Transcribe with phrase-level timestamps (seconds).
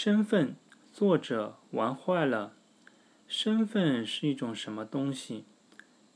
[0.00, 0.54] 身份，
[0.92, 2.52] 作者玩坏了。
[3.26, 5.42] 身份是一种什么东西？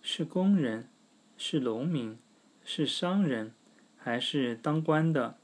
[0.00, 0.86] 是工人，
[1.36, 2.16] 是农民，
[2.64, 3.50] 是商人，
[3.98, 5.34] 还是当官的？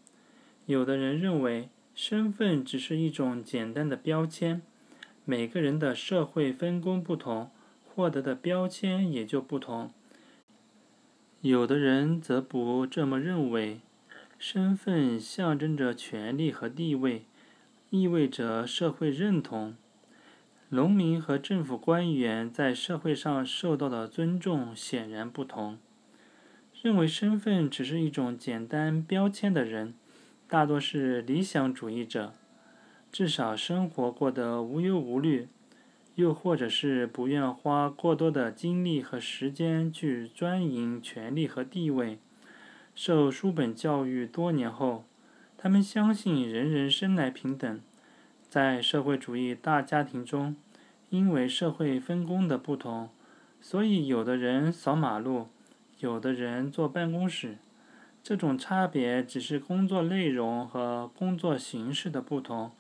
[0.67, 4.63] 有的人认为，身份只是一种简单的标签，
[5.25, 7.51] 每个人的社会分工不同，
[7.89, 9.93] 获得的标签也就不同。
[11.41, 13.81] 有的人则不这么认为，
[14.39, 17.25] 身份象征着权力和地位。
[17.91, 19.75] 意味着社会认同。
[20.69, 25.79] 农民和政府官员在社会上受到的尊重显然不同。
[26.83, 29.95] 认为身份只是一种简单标签的人，
[30.47, 32.35] 大多是理想主义者，
[33.11, 35.47] 至少生活过得无忧无虑；
[36.17, 42.19] 又或者是不愿花过多的精力和时间去钻营权力和地位。
[42.95, 45.05] 受书本教育多年后。
[45.61, 47.81] 他们相信人人生来平等，
[48.49, 50.55] 在社会主义大家庭中，
[51.11, 53.09] 因为社会分工的不同，
[53.61, 55.49] 所以有的人扫马路，
[55.99, 57.57] 有的人坐办公室。
[58.23, 62.71] 这种差别只是工作内容和工作形式的不同，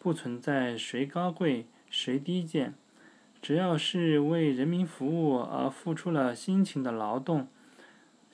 [0.00, 2.74] 不存在谁高贵谁低贱。
[3.40, 7.46] 只要是为人民服务而付出了辛勤的劳动，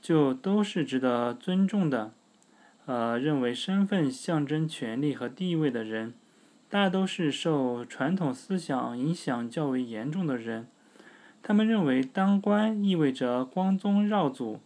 [0.01, 2.15] 就都是值得尊重的。
[2.87, 6.15] 呃，认为身份象征权力和地位的人，
[6.69, 10.67] 大都是受传统思想影响较为严重的人。
[11.43, 14.61] 他们认为当官意味着光宗耀祖、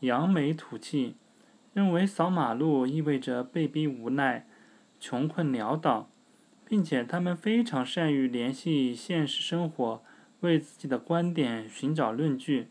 [0.00, 1.14] 扬眉吐气；
[1.72, 4.46] 认为扫马路意味着被逼无奈、
[5.00, 6.10] 穷困潦倒，
[6.66, 10.02] 并且他们非常善于联系现实生活，
[10.40, 12.68] 为自己的观点寻找论据。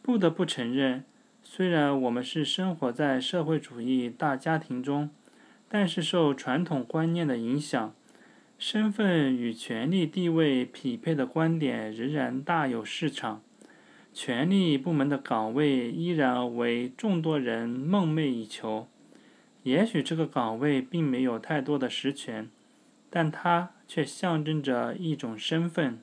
[0.00, 1.04] 不得不承认。
[1.48, 5.08] 虽然我们是生活在社会主义大家庭中，
[5.68, 7.94] 但是受传统观念的影响，
[8.58, 13.40] 身份与权力地位匹配的观点仍然大有市场。
[14.12, 18.88] 权力部门的岗位依然为众多人梦寐以求。
[19.62, 22.50] 也许这个岗位并没有太多的实权，
[23.08, 26.00] 但它却象征着一种身份。